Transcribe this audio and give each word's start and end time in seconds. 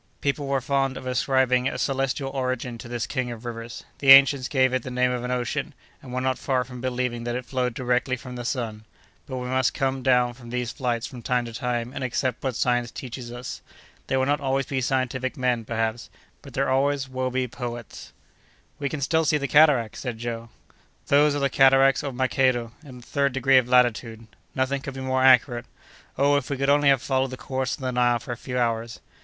People 0.19 0.47
were 0.47 0.61
fond 0.61 0.97
of 0.97 1.05
ascribing 1.05 1.67
a 1.67 1.77
celestial 1.77 2.31
origin 2.31 2.79
to 2.79 2.87
this 2.87 3.05
king 3.05 3.29
of 3.29 3.45
rivers. 3.45 3.85
The 3.99 4.09
ancients 4.09 4.47
gave 4.47 4.73
it 4.73 4.81
the 4.81 4.89
name 4.89 5.11
of 5.11 5.23
an 5.23 5.29
ocean, 5.29 5.75
and 6.01 6.11
were 6.11 6.19
not 6.21 6.39
far 6.39 6.63
from 6.63 6.81
believing 6.81 7.23
that 7.25 7.35
it 7.35 7.45
flowed 7.45 7.75
directly 7.75 8.15
from 8.15 8.35
the 8.35 8.43
sun; 8.43 8.85
but 9.27 9.37
we 9.37 9.47
must 9.47 9.75
come 9.75 10.01
down 10.01 10.33
from 10.33 10.49
these 10.49 10.71
flights 10.71 11.05
from 11.05 11.21
time 11.21 11.45
to 11.45 11.53
time, 11.53 11.91
and 11.93 12.03
accept 12.03 12.41
what 12.43 12.55
science 12.55 12.89
teaches 12.89 13.31
us. 13.31 13.61
There 14.07 14.17
will 14.17 14.25
not 14.25 14.41
always 14.41 14.65
be 14.65 14.81
scientific 14.81 15.37
men, 15.37 15.65
perhaps; 15.65 16.09
but 16.41 16.55
there 16.55 16.67
always 16.67 17.07
will 17.07 17.29
be 17.29 17.47
poets." 17.47 18.11
"We 18.79 18.89
can 18.89 19.01
still 19.01 19.23
see 19.23 19.37
cataracts," 19.47 19.99
said 19.99 20.17
Joe. 20.17 20.49
"Those 21.09 21.35
are 21.35 21.39
the 21.39 21.47
cataracts 21.47 22.01
of 22.01 22.15
Makedo, 22.15 22.71
in 22.83 23.01
the 23.01 23.05
third 23.05 23.33
degree 23.33 23.59
of 23.59 23.67
latitude. 23.69 24.25
Nothing 24.55 24.81
could 24.81 24.95
be 24.95 25.01
more 25.01 25.23
accurate. 25.23 25.67
Oh, 26.17 26.37
if 26.37 26.49
we 26.49 26.57
could 26.57 26.71
only 26.71 26.89
have 26.89 27.03
followed 27.03 27.29
the 27.29 27.37
course 27.37 27.75
of 27.75 27.81
the 27.81 27.91
Nile 27.91 28.17
for 28.17 28.31
a 28.31 28.35
few 28.35 28.57
hours!" 28.57 28.99